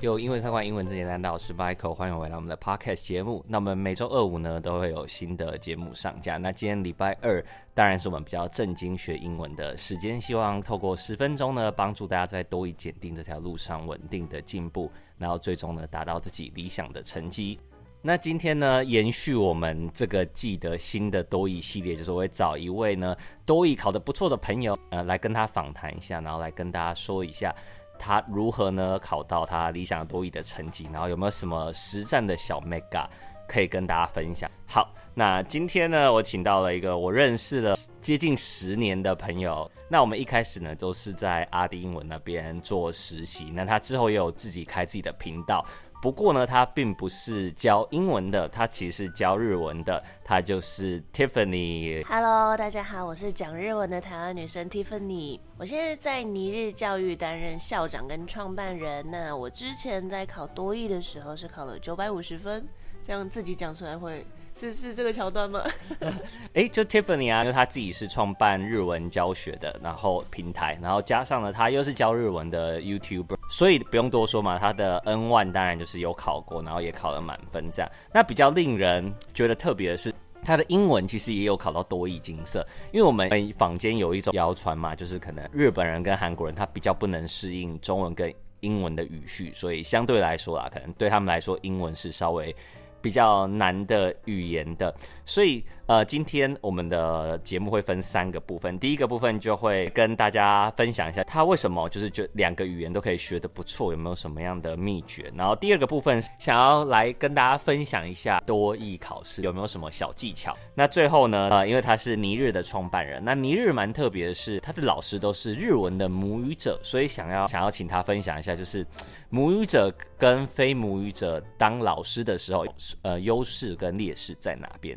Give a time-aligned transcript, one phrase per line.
[0.00, 3.44] 有英文看惯英文这简单，我是 Michael，欢迎回来我们的 Podcast 节目。
[3.46, 6.38] 那我们每周二五呢都会有新的节目上架。
[6.38, 17.60] 那今天礼拜二当然是我们比较正经学英文的时间，希望透过十分钟呢帮助大家在多益检定这条路上稳定的进步，然后最终呢达到自己理想的成绩。
[18.00, 27.54] 那今天呢延续我们这个季的新的多益系列，就是我会找一位呢多益考得不错的朋友，呃来跟他访谈一下，然后来跟大家说一下。
[28.00, 28.98] 他如何呢？
[28.98, 33.06] 考到他理想多益的成绩，然后有没有什么实战的小 mega
[33.46, 34.50] 可以跟大家分享？
[34.66, 39.70] 好，那今天呢，我请到了一个我认识了接近十年的朋友。
[39.88, 43.50] 那我们一开始呢，都是在阿迪英文那边做实习。
[43.52, 45.64] 那他之后也有自己开自己的频道。
[46.02, 50.02] 不过呢，他并不是教英文的，他其实是教日文的。
[50.24, 52.02] 他就是 Tiffany。
[52.06, 55.38] Hello，大家好，我是讲日文的台湾女生 Tiffany。
[55.58, 59.04] 我现在在尼日教育担任校长跟创办人。
[59.10, 62.66] 那我之前在考多益的时候是考了九百五十分，
[63.02, 64.26] 这样自己讲出来会。
[64.54, 65.62] 是是这个桥段吗？
[66.52, 77.90] 哎，就 Tiffany 啊，就他自己是创办日文教学的，然后平台，然后加上了他又是教日文的 YouTuber，所以不用多说嘛，他的 N1 当然就是有考过，然后也考了满分这样。
[78.12, 80.12] 那比较令人觉得特别的是，
[80.42, 92.54] 他的英文其实也有考到多益金色，因为我们坊间有一种谣传嘛，就是可能日本人跟韩国人他比较不能适应中文跟英文的语序，所以相对来说啊，可能对他们来说英文是稍微。
[93.00, 98.78] 比较难的语言的，所以呃，今天我们的节目会分三个部分。
[98.78, 105.32] 第一个部分就会跟大家分享一下他为什么就是就两个语言都可以学得不错，有没有什么样的秘诀。
[105.34, 110.56] 然后第二个部分想要来跟大家分享一下多益考试有没有什么小技巧。
[110.76, 118.86] 那最后呢，呃，因为他是尼日的创办人，那尼日蛮特别的是他的老师都是日文的母语者，所以想要想要请他分享一下，就是
[119.28, 122.64] 母语者跟非母语者当老师的时候。
[123.02, 124.96] 呃，优势跟劣势在哪边？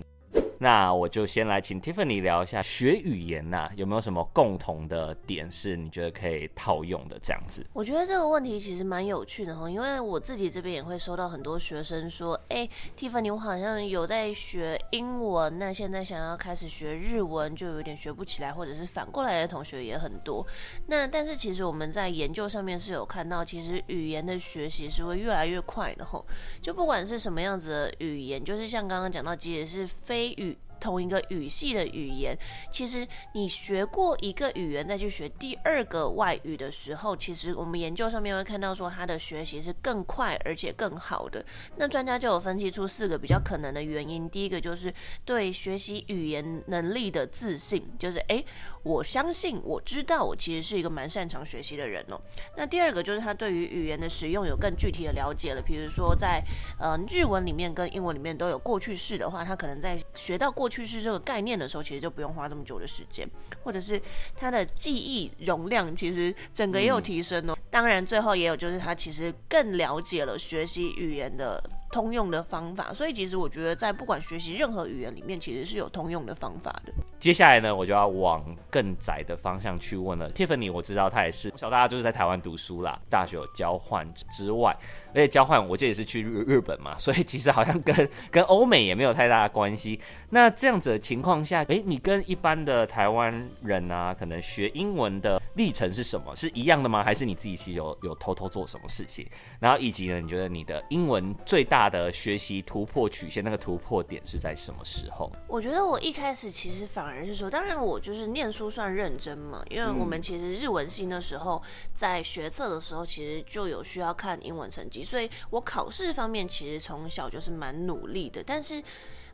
[0.64, 7.66] 那我就先来请 Tiffany 聊一下学语言呐、有没有什么共同的点是你觉得可以套用的这样子？
[7.74, 12.66] 我觉得这个问题其实蛮有趣的哈，因为我自己这边也会收到很多学生说，哎
[12.98, 20.48] ，Tiffany，我好像有在学英文，那现在想要开始学日文，就有点学不起来，或者是反过来的同学也很多。
[20.88, 26.24] 那但是其实我们在研究上面是有看到，其实语言的学习是会越来越快的哈，
[26.62, 30.53] 就不管是什么样子的语言，就是像刚刚讲到，即使是非语。
[30.54, 32.38] it 同一个语系的语言，
[32.72, 41.44] 其实你学过一个语言再去学第二个外语的时候，其实我们研究上面会看到说，它的学习是更快而且更好的。
[41.78, 44.94] 那专家就有分析出四个比较可能的原因，第一个就是
[45.26, 48.46] 对学习语言能力的自信，就是诶，
[48.84, 52.20] 我相信我知道我其实是一个蛮擅长学习的人哦。
[52.58, 56.44] 那第二个就是他对于语言的使用有更具体的了解了，比如说在
[56.80, 60.84] 呃日文里面跟英文里面都有过去式的话，他可能在学到过去。
[60.84, 63.26] 去式这个概念的时候，其实就不用花这么久的时间，
[63.64, 64.02] 或者是
[64.36, 67.56] 他的记忆容量，其实整个也有提升哦。
[67.70, 71.64] 当然，最后也有就是他其实更了解了学习语言的
[71.94, 76.92] 通用的方法，所以其实我觉得在不管学习任何语言里面，其实是有通用的方法的。
[77.20, 80.30] 接下来呢，我就要往更窄的方向去问了。
[80.32, 84.76] Tiffany，我知道他也是，我小大家就是在台湾读书啦，大学有交换之外，
[85.10, 90.02] 而且交换我这也是去日日本嘛，所以其实好像跟跟欧美也没有太大的关系。
[90.32, 96.36] 那这样子的情况下，诶，你跟一般的台湾人啊，可能学英文的历程是什么？
[96.36, 97.04] 是一样的吗？
[97.04, 99.26] 还是你自己其实有有偷偷做什么事情？
[99.60, 105.32] 然后以及呢，你觉得你的英文最大的学习突破曲线，那个突破点是在什么时候？
[105.48, 111.62] 我觉得我一开始其实反而是说，当然我就是念书算认真嘛，因为我们其实日文系那时候
[111.96, 118.84] 在学测的时候，其实就有需要看英文成绩，所以我考试方面其实从小就是蛮努力的，但是。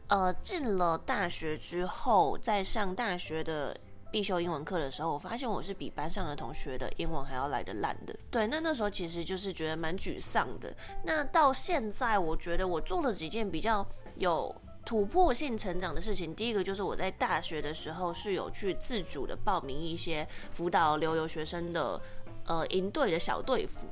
[0.10, 3.80] 呃，进了大学之后，在上大学的
[4.12, 8.16] 必修英文课的时候，我发现我是比班上的同学的英文还要来得烂的。
[8.32, 10.76] 对，那那时候其实就是觉得蛮沮丧的。
[11.04, 13.86] 那到现在，我觉得我做了几件比较
[14.16, 14.54] 有
[14.86, 16.34] 突破性成长的事情。
[16.34, 22.02] 第一个就是我在大学的时候是有去自主的报名一些辅导留游学生的
[22.46, 23.86] 呃营队的小队服。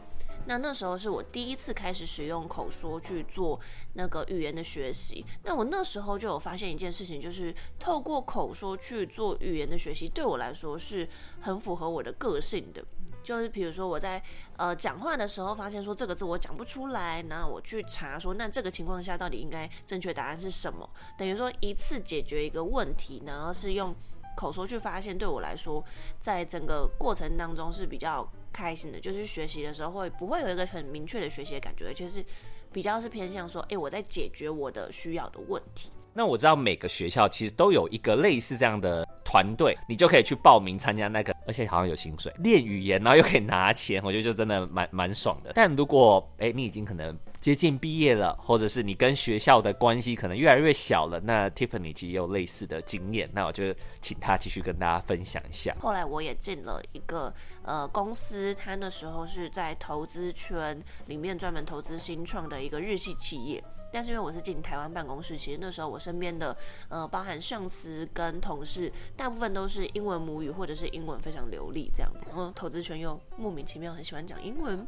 [0.48, 3.60] 那那时候是我第一次开始使用口说去做
[3.94, 5.26] 那个语言的学习。
[5.44, 11.08] 那我那时候就有发现一件事情，就是透过口说去做语言的学习，对我来说是
[11.42, 12.84] 很符合我的个性的。
[13.24, 14.24] 就是比如说我在
[14.56, 20.90] 呃讲话的时候，发现说这个字我讲不出来，然后我去查说，那这个情况下到底应该正确答案是什么？
[21.18, 23.94] 等于说一次解决一个问题，然后是用
[24.38, 25.84] 口说去发现，对我来说，
[26.22, 29.00] 在整个过程当中是比较开心的。
[29.00, 32.24] 就是学习的时候会不会有一个很明确的学习的感觉，而且是
[32.72, 35.89] 比较是偏向说，哎，我在解决我的需要的问题。
[36.13, 45.51] 那我知道每个学校其实都有一个类似这样的团队，你就可以去报名参加那个，而且好像有薪水，练语言，然后又可以拿钱，我觉得就真的蛮蛮爽的。
[45.54, 47.16] 但如果诶，你已经可能
[47.48, 55.74] 接近毕业了，或者是你跟学校的关系可能越来越小了，那 Tiffany 其实有类似的经验，那我就请他继续跟大家分享一下。
[55.80, 57.34] 后来我也进了一个
[57.64, 63.64] 呃公司，他那时候是在投资圈里面专门投资新创的一个日系企业。
[63.94, 66.54] 但是因为我是进台湾办公室，其实那时候我身边的
[66.90, 72.12] 呃，包含上司跟同事，大部分都是英文母语或者是英文非常流利这样。
[72.26, 74.86] 然后投资圈又莫名其妙很喜欢讲英文，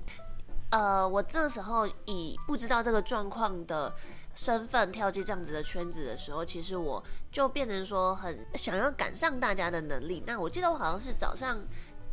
[0.70, 3.94] 呃，我这时候以不知道这个状况的
[4.36, 10.24] 身份跳进这样子的圈子的时候，其实我就变成说很想要赶上大家的能力。
[10.26, 11.58] 那我记得我好像是早上。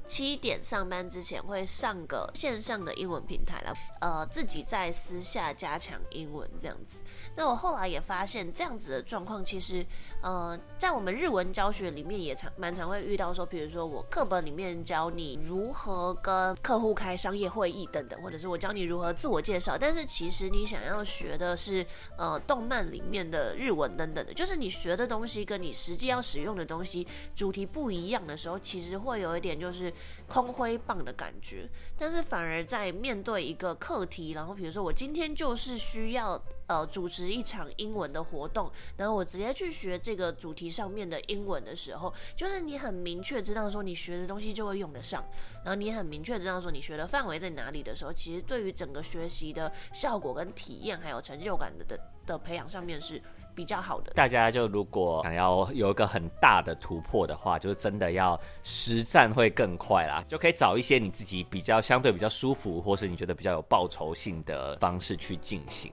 [0.06, 7.00] 七点上班之前会上个线上的英文平台了，呃，自己在私下加强英文这样子。
[7.34, 9.84] 那我后来也发现这样子的状况，其实，
[10.22, 21.84] 呃，在我们日文教学里面也常蛮常会遇到，说，比如说我课本里面教你如何跟客户开商业会议等等，或者是我教你如何自我介绍，但是其实你想要学的是，
[22.16, 29.92] 呃，动漫里面的日文等等的，就是你学的东西跟你实际要使用的东西主题不一样的时候，其实会有一点就是。
[30.28, 45.24] 空挥棒的感觉，但是反而在面对一个课题，然后比如说我今天就是需要呃主持一场英文的活动，然后我直接去学这个主题上面的英文的时候，就是你很明确知道说你学的东西就会用得上，
[45.64, 53.22] 然后你很明确知道说你学的范围在哪里的时候，其实对于整个学习的效果跟体验还有成就感的的的培养上面是。
[53.56, 65.90] 比较好的，大家就如果想要有一个很大的突破的话，就是真的要实战会更快啦，就可以找一些你自己比较相对比较舒服，或是你觉得比较有报酬性的方式去进行。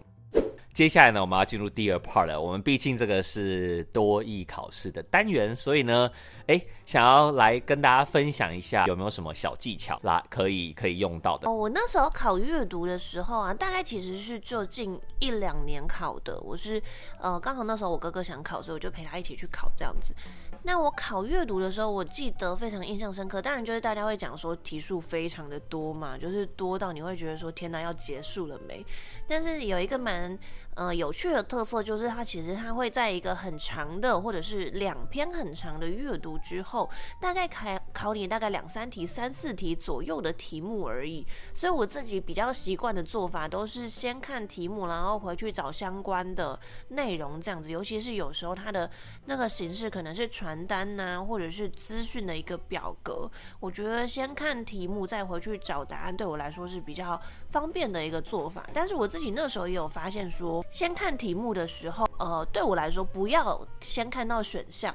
[0.73, 2.41] 接下来呢，我们要进入第二 part 了。
[2.41, 6.09] 我们毕竟这个是多益考试的单元，所以呢，
[6.47, 11.47] 哎，想要来跟大家分享一下，有没有什么小技巧啦，可以可以用到的。
[11.47, 16.39] 哦，我那时候考阅读的时候啊，大概其实是就近一两年考的。
[16.41, 16.81] 我是
[17.19, 20.15] 呃，刚好那时候我哥哥想考，所以我就陪他一起去考这样子。
[20.65, 23.41] 那我考阅读的时候，我记得非常印象深刻。
[23.41, 28.83] 当然，就是大家会讲说题数非常的多嘛，就是多到你会觉得说天哪，要结束了没？
[29.27, 30.39] 但是有一个蛮
[30.75, 36.89] 呃有趣的特色，就是它其实它会在一个很长的或者是两篇很长的阅读之后，
[37.19, 41.27] 大概考考你大概两三题、三四题左右的题目而已。
[41.53, 46.57] 所以我自己比较习惯的做法，都是先看题目，然后回去找相关的
[46.87, 47.69] 内容这样子。
[47.69, 48.89] 尤其是有时候它的
[49.25, 50.52] 那个形式可能是传。
[50.53, 53.27] 传单呐，或者是资讯的一个表格，
[53.59, 57.19] 我觉得先看题目再回去找答案，对我来说是比较
[57.49, 58.69] 方便的一个做法。
[58.71, 64.93] 但是我自己那时候也有发现说，先看题目的时候，呃，对我来说不要先看到选项，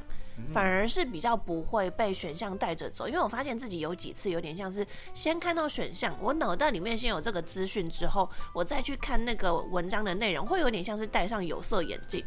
[0.54, 3.08] 反而是比较不会被选项带着走。
[3.08, 12.24] 因为我发现自己有几次有点像是先看到选项，我脑袋里面先有这个资讯之后，我再去看那个文章的内容，会有点像是戴上有色眼镜。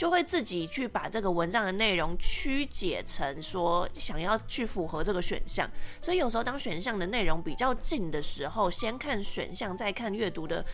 [0.00, 10.64] 就会自己去把这个文章的内容曲解成说想要去符合这个选项，所以有时候当选项的内容比较近的时候，先看选项再看阅读的。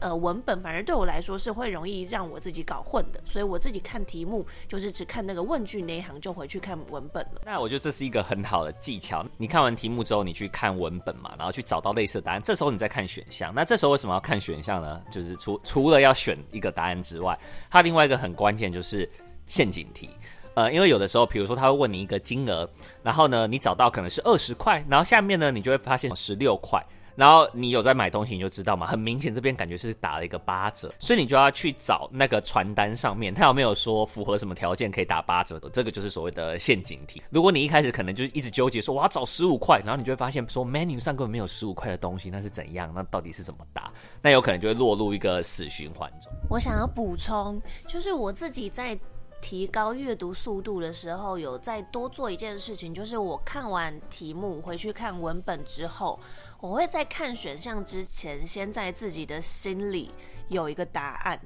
[0.00, 7.40] 呃，文本反而对我来说是会容易让我自己搞混的，所以我自己看题目就是只看那个问句那一行，就回去看文本了。
[7.44, 9.24] 那我觉得这是一个很好的技巧。
[9.36, 12.42] 你看完题目之后，你去看文本嘛，然后去找到类似的答案。
[12.42, 13.52] 这时候你再看选项。
[13.54, 15.02] 那这时候为什么要看选项呢？
[15.10, 17.38] 就是除除了要选一个答案之外，
[17.70, 19.08] 它另外一个很关键就是
[19.46, 20.10] 陷阱题。
[20.54, 22.68] 呃，因为有的时候，比如说他会问你一个金额，
[23.02, 26.84] 然后呢，你找到可能是二十块，然后下面呢，你就会发现十六块。
[27.16, 28.86] 然后你有在买东西，你就知道嘛。
[28.86, 35.68] 很明显，这边感觉是打了一个八折，所以你就要去找那个传单上面，它有没有说符合什么条件可以打八折的？
[35.70, 37.22] 这个就是所谓的陷阱题。
[37.30, 42.92] 如果你一开始可能就一直纠结说我要找十五块，然后你就会发现说 menu 上根本没有十五块的东西，那是怎样？
[42.94, 43.90] 那到底是怎么打？
[44.20, 46.30] 那有可能就会落入一个死循环中。
[46.50, 48.98] 我想要补充，就是我自己在
[49.48, 56.18] 提高阅读速度的时候，有再多做一件事情，就是我看完题目回去看文本之后。
[56.58, 60.10] 我会在看选项之前，先在自己的心里
[60.48, 61.40] 有一个答案，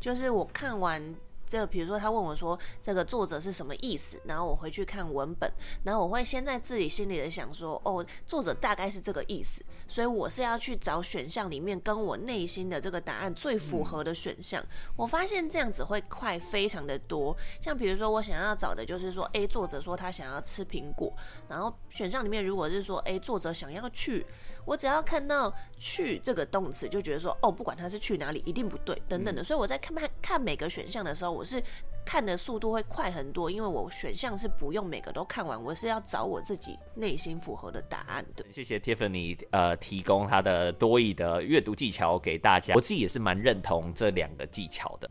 [0.00, 1.00] 就是我看完
[1.48, 5.50] 这个比如说他问我说这个作者是什么意思，然后我回去看文本，
[5.82, 14.64] 然后我会先在自己心里的想说，哦，作者大概是这个意思，所以我是要去找选项里面跟我内心的这个答案最符合的选项。
[14.94, 17.36] 我发现这样子会快非常的多。
[17.60, 21.12] 像比如说我想要找的就是说，诶，作者说他想要吃苹果，
[21.48, 24.26] 然后选项里面如果是说，诶，作者想要去。
[24.68, 29.42] 我只要看到“去”这个动词，就觉得说哦，不管他是去哪里，一定不对，等等的。
[29.42, 31.62] 所以我在看看每个选项的时候，我是
[32.04, 38.44] 看的速度会快很多，因为我选项是不用每个都看完，我是要找我自己内心符合的答案的。
[38.52, 45.08] 谢谢 Tiffany 呃提供他的多义的阅读技巧给大家，我自己也是蛮认同这两个技巧的。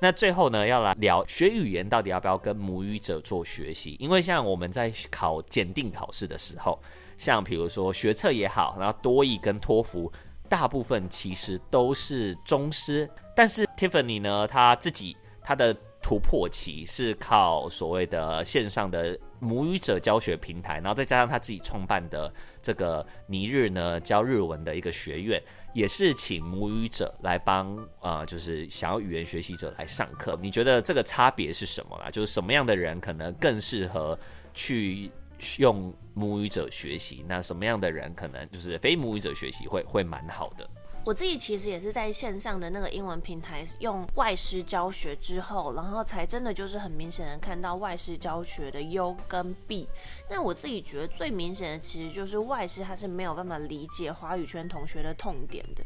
[0.00, 3.96] 那最后呢，要来聊学语言到底要不要跟母语者做学习？
[4.00, 6.76] 因为像我们在考检定考试的时候。
[7.18, 10.12] 像比如说学测也好，然后多益跟托福，
[10.48, 13.08] 大部分其实都是中师。
[13.34, 25.42] 但是 Tiffany 呢，他自己他的突破期是靠所谓的线上的母语者教学平台，然后再加上他自己创办的这个尼日呢教日文的一个学院，
[25.72, 30.38] 也是请母语者来帮啊、呃，就是想要语言学习者来上课。
[30.42, 32.10] 你觉得这个差别是什么啦？
[32.10, 34.18] 就是什么样的人可能更适合
[34.52, 35.10] 去？
[35.58, 40.68] 用母语者学习，那什么样的人可能就是非母语者学习会会蛮好的？
[41.04, 49.86] 我自己其实也是在线上的那个英文平台用外师教学之后，然后才真的就是很明显的看到外师教学的优跟弊。
[50.30, 55.84] 那我自己觉得最明显的其实就是外师他是没有办法理解华语圈同学的痛点的。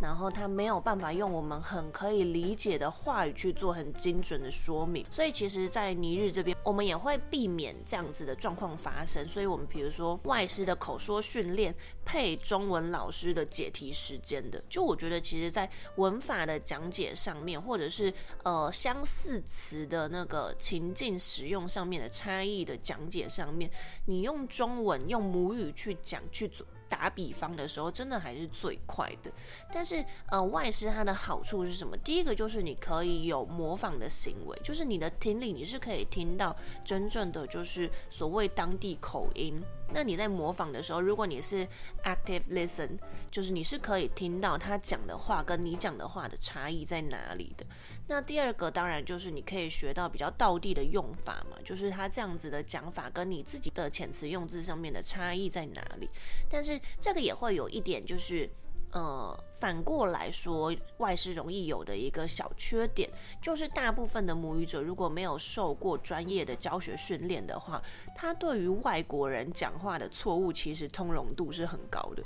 [0.00, 9.26] 然后他没有办法用我们很可以理解的话语去做很精准的说明，所以其实，在尼日这边，我们也会避免这样子的状况发生。
[9.28, 11.74] 所以，我们比如说外师的口说训练
[12.04, 23.70] 配中文老师的解题时间的，就我觉得，其实在文法的讲解上面，或者是呃相似词的那个情境使用上面的差异的讲解上面，
[24.06, 26.66] 你用中文用母语去讲去做。
[26.88, 29.30] 打比方的时候，真的还是最快的。
[29.72, 31.96] 但是，呃，外师它的好处是什么？
[31.98, 39.62] 第一个就是你可以有模仿的行为，就是你的听力你是可以听到真正的就是所谓当地口音。
[39.92, 41.66] 那你在模仿的时候，如果你是
[42.04, 42.98] active listen，
[43.30, 47.64] 就是你是可以听到他讲的话跟你讲的话的差异在哪里的。
[48.08, 56.08] 那第二个当然就是你可以学到比较道地的用法嘛，就是他这样子的讲法跟你自己的遣词用字上面的差异在哪里。
[56.48, 58.50] 但是这个也会有一点就是。
[58.94, 63.10] 呃，反过来说，外师容易有的一个小缺点，
[63.42, 67.82] 就是大部分的母语者如果没有受过专业的教学训练的话，
[68.14, 72.22] 他对于外国人讲话的错误，其实通融度是很高的。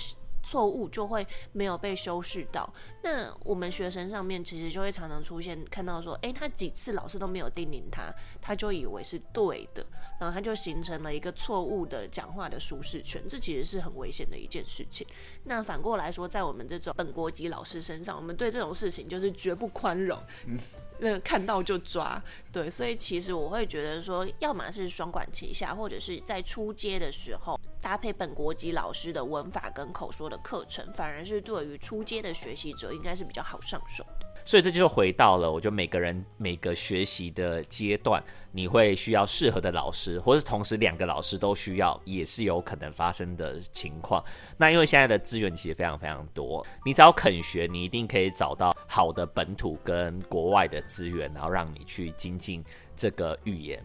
[0.49, 2.67] 错误就会没有被修饰到，
[3.03, 9.85] 那我们学生上面其实就会常常出现看到说，诶，他几次老师都没有叮咛他，他就以为是对的，
[10.19, 15.05] 然后他就形成了一个错误的讲话的舒适圈，这其实是很危险的一件事情。
[15.43, 20.57] 那反过来说，在我们这种本国籍老师身上，我们对这种事情就是绝不宽容，嗯
[20.97, 22.19] 那看到就抓，
[22.51, 27.59] 对，所以其实我会觉得说，要么是双管齐下，或者是在出街的时候。
[27.89, 34.27] 搭配本国籍老师的文法跟口说的课程，反而是对于初阶的学习者应该是比较好上手的。
[34.45, 44.23] 所以这就回到了，我觉得每个人每个学习的阶段，你会需要适合的老师，或是同时两个老师都需要，也是有可能发生的情况。
[44.55, 52.63] 那因为现在的资源其实非常非常多，你只要肯学，你一定可以找到好的本土跟国外的资源，然后让你去精进
[52.95, 53.83] 这个语言。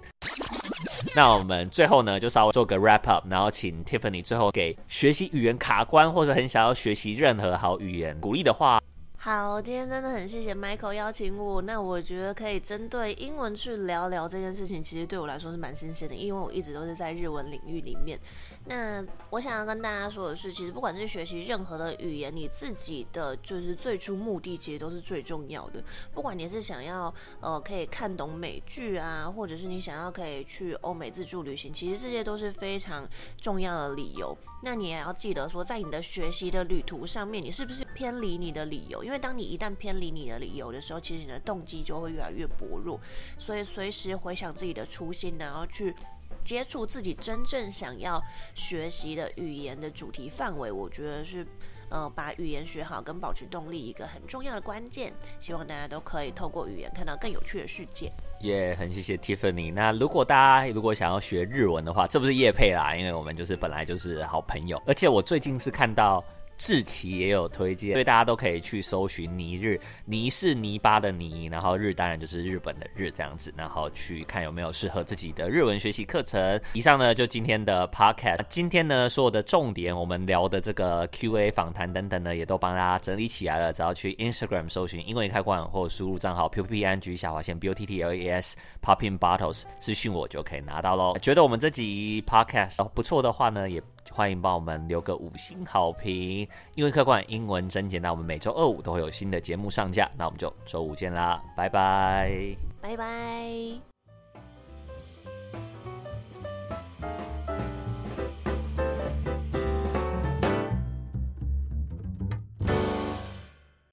[1.16, 8.80] 那我们最后呢，就稍微做个 wrap up，然后请 Tiffany 最后给学习语言卡关或者很想要学习任何好语言鼓励的话。
[9.24, 11.62] 好，今天真的很谢谢 Michael 邀请我。
[11.62, 18.20] 那我觉得可以针对英文去聊聊这件事情，其实对我来说是蛮新鲜的，因为我一直都是在日文领域里面。
[18.66, 25.82] 那我想要跟大家说的是，其实不管是学习任何的语言，你自己的就是最初目的，其实都是最重要的。
[26.12, 33.08] 不管你是想要呃可以看懂美剧啊，或者是你想要可以去欧美自助旅行，其实这些都是非常
[33.40, 34.36] 重要的理由。
[34.62, 39.04] 那你也要记得说，在你的学习的旅途上面，你是不是偏离你的理由？
[39.04, 42.98] 因为因为当你一旦偏离你的理由的时候，其实你的动机就会越来越薄弱。
[43.38, 45.94] 所以随时回想自己的初心，然后去。
[46.40, 48.22] 接触自己真正想要
[48.54, 51.46] 学习的语言的主题范围，我觉得是，
[51.88, 55.10] 呃，把语言学好跟保持动力一个很重要的关键。
[55.40, 58.12] 希望大家都可以透过语言看到更有趣的世界。
[58.40, 59.72] 也、很谢谢 Tiffany。
[59.72, 64.82] 那如果大家如果想要学日文的话，这不是叶配啦，因为我们就是本来就是好朋友。
[64.86, 66.22] 而且我最近是看到
[66.56, 76.60] 志奇也有推荐，所以大家都可以去搜寻尼日，尼是泥巴的泥，然后日当然就是日本的日这样子，然后去看有没有适合自己的日文学习课程。
[76.72, 83.72] 以上呢就今天的 podcast，今天呢所有的重点，我们聊的这个 Q&A 访谈等等呢，也都帮大家整理起来了。
[83.72, 89.18] 只要去 Instagram 搜寻英文开罐，或输入账号 p p n g 下划线 b o t t l e s popping
[89.18, 91.16] bottles 私讯我就可以拿到喽。
[91.20, 96.46] 觉得我们这集 podcast 不错的话呢，也欢迎帮我们留个五星好评。
[96.74, 98.10] 因为客观，英文真简单。
[98.10, 103.93] 我们每周二五都会有新的节目上架，那我们就周五见啦，拜拜，拜拜。